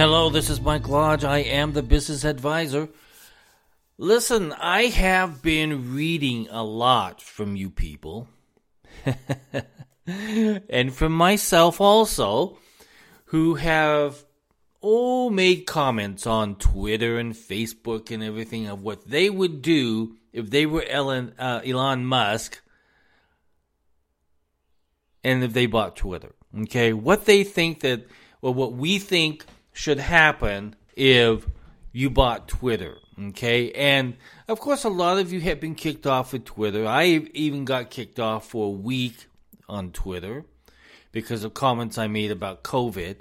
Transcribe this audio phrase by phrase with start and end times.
[0.00, 1.24] Hello, this is Mike Lodge.
[1.24, 2.88] I am the business advisor.
[3.98, 8.26] Listen, I have been reading a lot from you people.
[10.06, 12.56] and from myself also,
[13.26, 14.24] who have
[14.80, 20.48] all made comments on Twitter and Facebook and everything of what they would do if
[20.48, 22.58] they were Elon, uh, Elon Musk
[25.22, 26.34] and if they bought Twitter.
[26.62, 28.08] Okay, what they think that,
[28.40, 31.46] or what we think should happen if
[31.92, 32.98] you bought Twitter.
[33.18, 34.16] Okay, and
[34.48, 36.86] of course, a lot of you have been kicked off of Twitter.
[36.86, 39.26] I even got kicked off for a week
[39.68, 40.44] on Twitter
[41.12, 43.16] because of comments I made about COVID.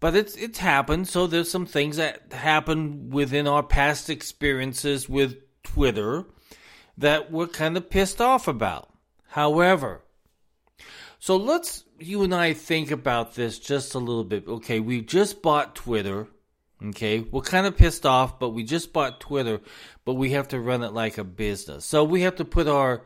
[0.00, 1.08] But it's it's happened.
[1.08, 6.24] So there's some things that happen within our past experiences with Twitter
[6.98, 8.88] that we're kind of pissed off about.
[9.28, 10.02] However,
[11.18, 14.46] so let's you and I think about this just a little bit.
[14.46, 16.28] Okay, we just bought Twitter.
[16.82, 19.60] Okay, we're kind of pissed off, but we just bought Twitter,
[20.04, 21.84] but we have to run it like a business.
[21.84, 23.02] So we have to put our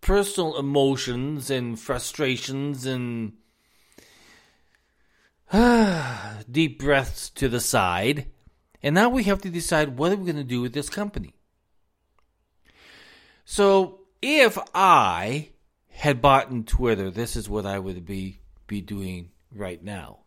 [0.00, 3.32] personal emotions and frustrations and
[6.50, 8.26] deep breaths to the side.
[8.82, 11.34] And now we have to decide what are we going to do with this company.
[13.46, 15.48] So if I
[15.94, 20.18] had bought in Twitter, this is what I would be be doing right now.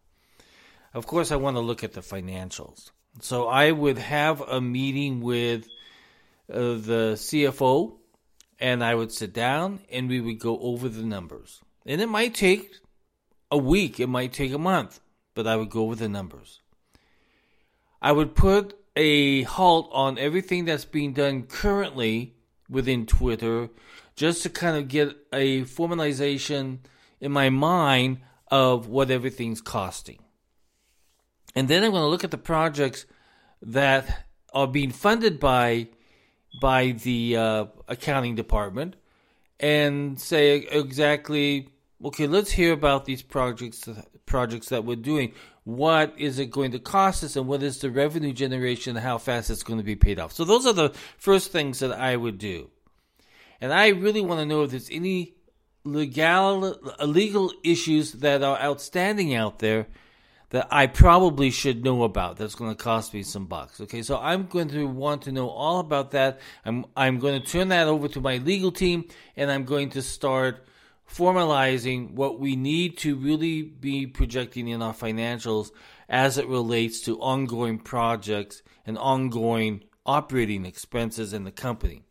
[0.94, 2.92] Of course, I want to look at the financials.
[3.20, 5.68] So I would have a meeting with
[6.52, 7.98] uh, the CFO,
[8.60, 11.62] and I would sit down and we would go over the numbers.
[11.86, 12.72] And it might take
[13.52, 15.00] a week, it might take a month,
[15.36, 16.62] but I would go over the numbers.
[18.02, 22.36] I would put a halt on everything that's being done currently
[22.70, 23.70] within Twitter
[24.18, 26.80] just to kind of get a formalization
[27.22, 30.20] in my mind of what everything's costing.
[31.56, 33.06] And then I'm going to look at the projects
[33.62, 35.88] that are being funded by
[36.60, 38.96] by the uh, accounting department
[39.60, 41.70] and say exactly
[42.04, 43.88] okay let's hear about these projects
[44.26, 45.34] projects that we're doing.
[45.64, 49.18] What is it going to cost us and what is the revenue generation and how
[49.18, 50.32] fast it's going to be paid off?
[50.32, 52.70] So those are the first things that i would do
[53.62, 55.36] and I really want to know if there's any
[55.84, 59.88] legal legal issues that are outstanding out there
[60.50, 62.38] that I probably should know about.
[62.38, 63.82] That's going to cost me some bucks.
[63.82, 66.40] Okay, so I'm going to want to know all about that.
[66.66, 70.02] I'm I'm going to turn that over to my legal team, and I'm going to
[70.02, 70.66] start
[71.10, 75.72] formalizing what we need to really be projecting in our financials
[76.10, 82.04] as it relates to ongoing projects and ongoing operating expenses in the company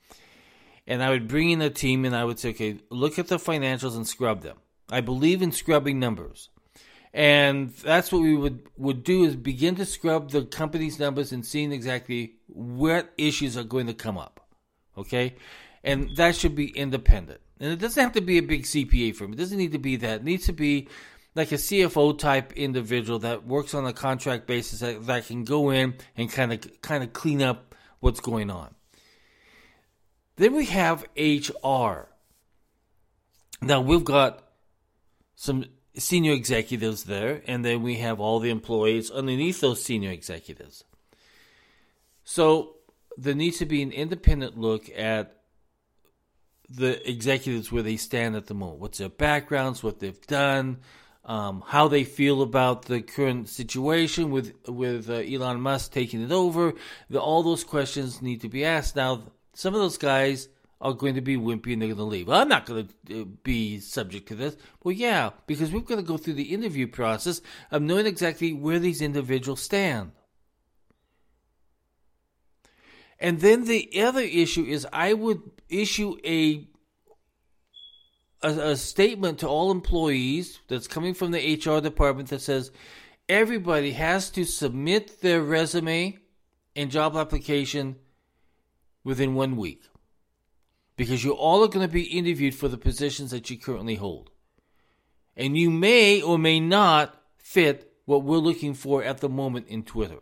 [0.87, 3.37] and I would bring in a team and I would say, okay, look at the
[3.37, 4.59] financials and scrub them.
[4.91, 6.49] I believe in scrubbing numbers.
[7.13, 11.45] And that's what we would, would do is begin to scrub the company's numbers and
[11.45, 14.47] seeing exactly what issues are going to come up.
[14.97, 15.37] Okay?
[15.83, 17.41] And that should be independent.
[17.59, 19.33] And it doesn't have to be a big CPA firm.
[19.33, 20.17] It doesn't need to be that.
[20.17, 20.89] It needs to be
[21.35, 25.71] like a CFO type individual that works on a contract basis that, that can go
[25.71, 28.75] in and kind of kind of clean up what's going on.
[30.37, 32.09] Then we have HR.
[33.63, 34.43] Now we've got
[35.35, 35.65] some
[35.97, 40.85] senior executives there, and then we have all the employees underneath those senior executives.
[42.25, 42.77] So
[43.17, 45.37] there needs to be an independent look at
[46.69, 48.81] the executives where they stand at the moment.
[48.81, 50.79] What's their backgrounds, what they've done,
[51.25, 56.31] um, how they feel about the current situation with with uh, Elon Musk taking it
[56.33, 56.75] over.
[57.11, 58.97] The, all those questions need to be asked.
[58.97, 59.23] Now,
[59.57, 60.51] some of those guys
[60.83, 62.29] are going to be wimpy and they're going to leave.
[62.29, 64.55] Well, I'm not going to uh, be subject to this.
[64.85, 67.41] Well, yeah, because we're going to go through the interview process
[67.71, 70.13] of knowing exactly where these individuals stand.
[73.19, 75.41] And then the other issue is I would
[75.71, 76.69] issue a,
[78.43, 82.73] a, a statement to all employees that's coming from the HR department that says
[83.27, 86.19] everybody has to submit their resume
[86.77, 87.97] and job application
[89.07, 89.85] within one week.
[90.97, 94.31] Because you all are going to be interviewed for the positions that you currently hold.
[95.37, 99.85] And you may or may not fit what we're looking for at the moment in
[99.85, 100.19] Twitter.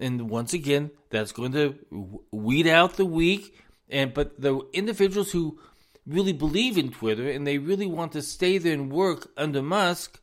[0.00, 1.78] And once again, that's going to
[2.32, 3.54] weed out the weak.
[3.88, 5.60] And but the individuals who
[6.06, 10.20] really believe in Twitter and they really want to stay there and work under Musk,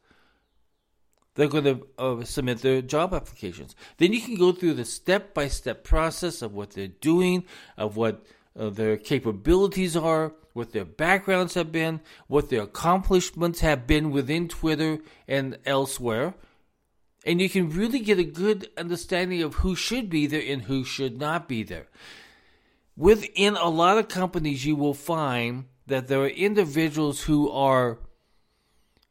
[1.35, 3.75] they're going to uh, submit their job applications.
[3.97, 7.45] Then you can go through the step by step process of what they're doing,
[7.77, 8.25] of what
[8.57, 14.47] uh, their capabilities are, what their backgrounds have been, what their accomplishments have been within
[14.47, 16.35] Twitter and elsewhere.
[17.25, 20.83] And you can really get a good understanding of who should be there and who
[20.83, 21.87] should not be there.
[22.95, 27.97] Within a lot of companies, you will find that there are individuals who are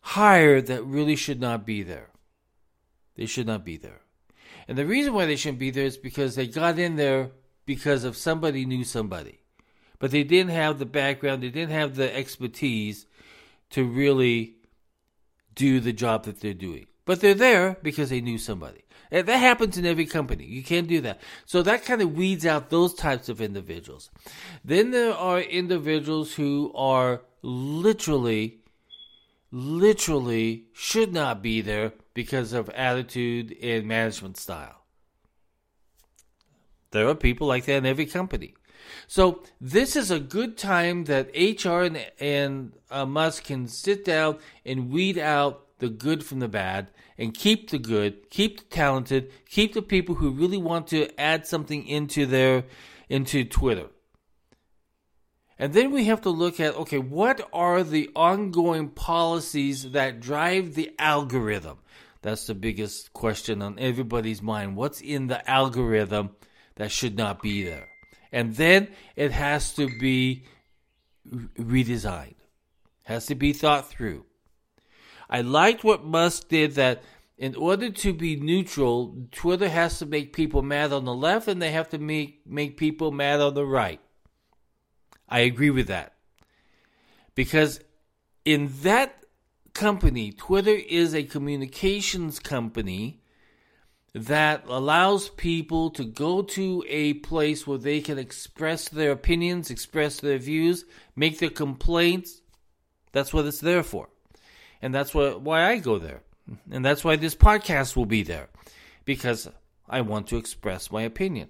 [0.00, 2.11] hired that really should not be there.
[3.16, 4.00] They should not be there.
[4.68, 7.30] And the reason why they shouldn't be there is because they got in there
[7.66, 9.40] because of somebody knew somebody.
[9.98, 13.06] But they didn't have the background, they didn't have the expertise
[13.70, 14.56] to really
[15.54, 16.86] do the job that they're doing.
[17.04, 18.84] But they're there because they knew somebody.
[19.10, 20.44] And that happens in every company.
[20.44, 21.20] You can't do that.
[21.44, 24.10] So that kind of weeds out those types of individuals.
[24.64, 28.60] Then there are individuals who are literally,
[29.50, 34.82] literally should not be there because of attitude and management style.
[36.90, 38.54] There are people like that in every company.
[39.06, 44.38] So this is a good time that HR and, and uh, Musk can sit down
[44.64, 49.32] and weed out the good from the bad and keep the good, keep the talented,
[49.48, 52.64] keep the people who really want to add something into their
[53.08, 53.88] into Twitter.
[55.58, 60.74] And then we have to look at okay, what are the ongoing policies that drive
[60.74, 61.78] the algorithm?
[62.22, 64.76] That's the biggest question on everybody's mind.
[64.76, 66.30] What's in the algorithm
[66.76, 67.88] that should not be there?
[68.30, 70.44] And then it has to be
[71.58, 72.36] redesigned.
[73.04, 74.24] Has to be thought through.
[75.28, 77.02] I liked what Musk did that
[77.36, 81.60] in order to be neutral, Twitter has to make people mad on the left and
[81.60, 84.00] they have to make, make people mad on the right.
[85.28, 86.14] I agree with that.
[87.34, 87.80] Because
[88.44, 89.21] in that
[89.74, 93.22] company, Twitter is a communications company
[94.14, 100.20] that allows people to go to a place where they can express their opinions, express
[100.20, 100.84] their views,
[101.16, 102.42] make their complaints.
[103.12, 104.08] That's what it's there for.
[104.82, 106.22] And that's what, why I go there.
[106.70, 108.48] And that's why this podcast will be there.
[109.04, 109.48] Because
[109.88, 111.48] I want to express my opinion.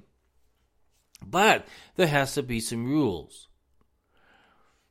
[1.25, 1.67] But
[1.97, 3.49] there has to be some rules.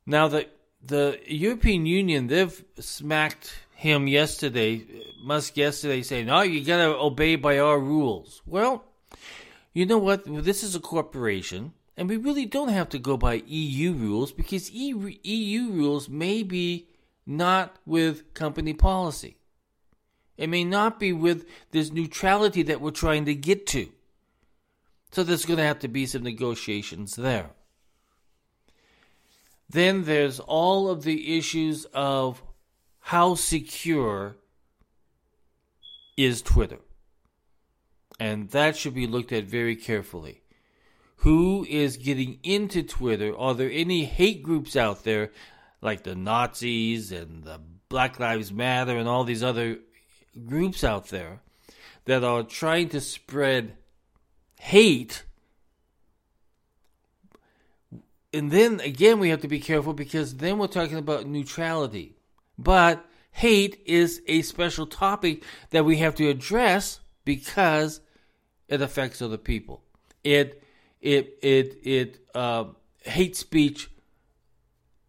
[0.05, 0.47] Now, the,
[0.83, 4.85] the European Union, they've smacked him yesterday,
[5.21, 8.83] Musk yesterday, saying, "Oh, you got to obey by our rules." Well,
[9.73, 10.23] you know what?
[10.25, 14.71] This is a corporation, and we really don't have to go by EU rules because
[14.71, 16.87] EU rules may be
[17.25, 19.37] not with company policy.
[20.37, 23.89] It may not be with this neutrality that we're trying to get to.
[25.11, 27.51] So there's going to have to be some negotiations there.
[29.71, 32.43] Then there's all of the issues of
[32.99, 34.35] how secure
[36.17, 36.79] is Twitter.
[38.19, 40.41] And that should be looked at very carefully.
[41.17, 43.35] Who is getting into Twitter?
[43.37, 45.31] Are there any hate groups out there
[45.81, 47.59] like the Nazis and the
[47.89, 49.77] Black Lives Matter and all these other
[50.45, 51.41] groups out there
[52.05, 53.75] that are trying to spread
[54.61, 55.23] hate.
[58.33, 62.15] And then again, we have to be careful because then we're talking about neutrality.
[62.57, 68.01] But hate is a special topic that we have to address because
[68.67, 69.83] it affects other people.
[70.23, 70.63] It
[71.01, 72.65] it it it uh,
[73.03, 73.89] hate speech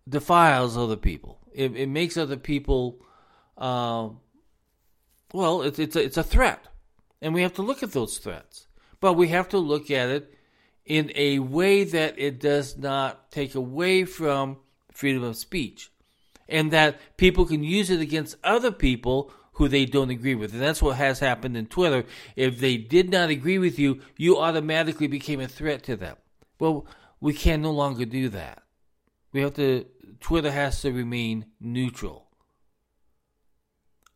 [0.08, 1.38] defiles other people.
[1.54, 3.04] It, it makes other people,
[3.58, 4.08] uh,
[5.32, 6.66] well, it's it's a, it's a threat,
[7.20, 8.66] and we have to look at those threats.
[9.00, 10.31] But we have to look at it
[10.84, 14.58] in a way that it does not take away from
[14.90, 15.90] freedom of speech,
[16.48, 20.52] and that people can use it against other people who they don't agree with.
[20.52, 22.04] And that's what has happened in Twitter.
[22.36, 26.16] If they did not agree with you, you automatically became a threat to them.
[26.58, 26.86] Well,
[27.20, 28.62] we can no longer do that.
[29.32, 29.86] We have to,
[30.20, 32.28] Twitter has to remain neutral.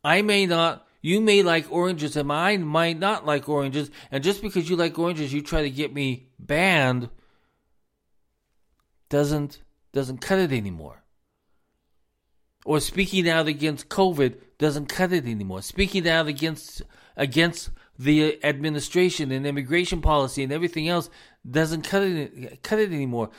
[0.03, 3.89] I may not, you may like oranges and I might not like oranges.
[4.11, 7.09] And just because you like oranges, you try to get me banned
[9.07, 9.61] doesn't,
[9.93, 11.05] doesn't cut it anymore.
[12.65, 15.61] Or speaking out against COVID doesn't cut it anymore.
[15.61, 16.81] Speaking out against,
[17.15, 21.09] against the administration and immigration policy and everything else
[21.49, 23.29] doesn't cut it, cut it anymore.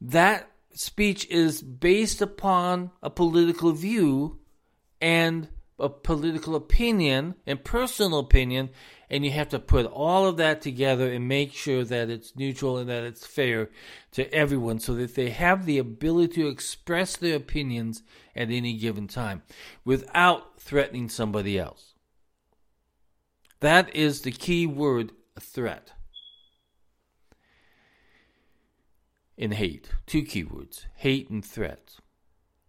[0.00, 4.38] That speech is based upon a political view
[4.98, 8.70] and a political opinion and personal opinion,
[9.08, 12.78] and you have to put all of that together and make sure that it's neutral
[12.78, 13.70] and that it's fair
[14.12, 18.02] to everyone so that they have the ability to express their opinions
[18.34, 19.42] at any given time
[19.84, 21.94] without threatening somebody else.
[23.60, 25.92] That is the key word threat.
[29.38, 29.90] in hate.
[30.04, 32.00] Two keywords hate and threats.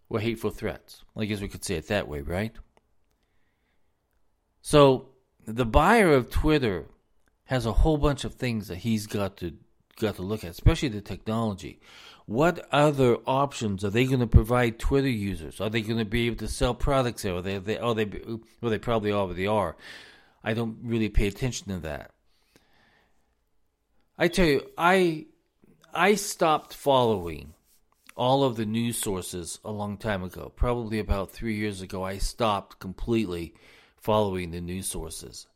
[0.08, 1.04] Or hateful threats.
[1.16, 2.56] I guess we could say it that way, right?
[4.62, 5.08] So,
[5.46, 6.86] the buyer of Twitter
[7.44, 9.54] has a whole bunch of things that he's got to
[9.98, 11.80] got to look at, especially the technology.
[12.26, 15.60] What other options are they going to provide Twitter users?
[15.60, 17.34] Are they going to be able to sell products there?
[17.34, 18.04] Are they, they, are they,
[18.60, 19.76] well, they probably already are.
[20.44, 22.12] I don't really pay attention to that.
[24.16, 25.26] I tell you, I
[25.92, 27.54] I stopped following
[28.16, 30.52] all of the news sources a long time ago.
[30.54, 33.54] Probably about three years ago, I stopped completely
[34.00, 35.46] following the news sources.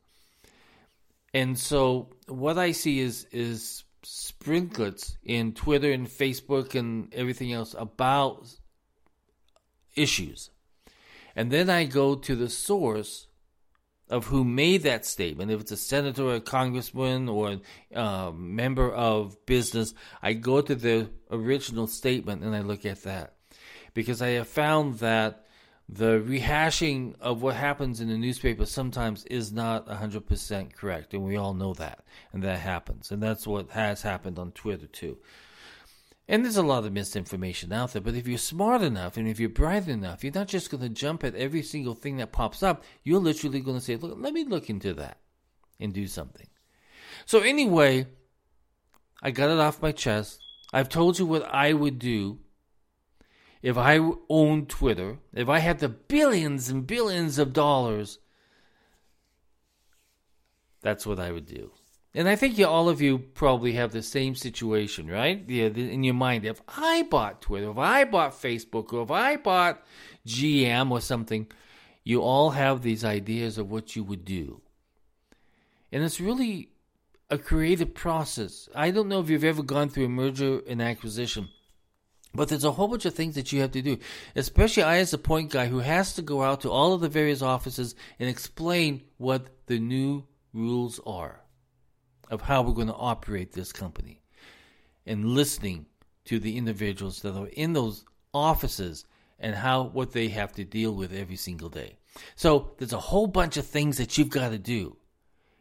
[1.33, 7.75] And so what I see is is sprinklets in Twitter and Facebook and everything else
[7.77, 8.49] about
[9.97, 10.51] issues.
[11.35, 13.27] And then I go to the source
[14.09, 17.59] of who made that statement, if it's a senator or a congressman or
[17.93, 23.03] a uh, member of business, I go to the original statement and I look at
[23.05, 23.35] that.
[23.95, 25.44] Because I have found that
[25.89, 31.37] the rehashing of what happens in the newspaper sometimes is not 100% correct, and we
[31.37, 33.11] all know that, and that happens.
[33.11, 35.19] And that's what has happened on Twitter too.
[36.27, 39.39] And there's a lot of misinformation out there, but if you're smart enough and if
[39.39, 42.63] you're bright enough, you're not just going to jump at every single thing that pops
[42.63, 42.83] up.
[43.03, 45.19] You're literally going to say, look, let me look into that
[45.79, 46.47] and do something.
[47.27, 48.07] So, anyway,
[49.23, 50.41] I got it off my chest.
[50.73, 52.39] I've told you what I would do
[53.65, 58.19] if I owned Twitter, if I had the billions and billions of dollars.
[60.83, 61.71] That's what I would do.
[62.15, 65.49] And I think you, all of you probably have the same situation, right?
[65.49, 69.83] In your mind, if I bought Twitter, if I bought Facebook, or if I bought
[70.27, 71.47] GM or something,
[72.05, 74.61] you all have these ideas of what you would do.
[75.91, 76.69] And it's really
[77.31, 78.69] a creative process.
[78.75, 81.49] I don't know if you've ever gone through a merger and acquisition,
[82.35, 83.99] but there's a whole bunch of things that you have to do.
[84.35, 87.09] Especially I, as a point guy, who has to go out to all of the
[87.09, 91.41] various offices and explain what the new rules are
[92.31, 94.23] of how we're going to operate this company
[95.07, 95.87] and listening
[96.25, 99.05] to the individuals that are in those offices
[99.39, 101.97] and how what they have to deal with every single day.
[102.35, 104.97] So there's a whole bunch of things that you've got to do.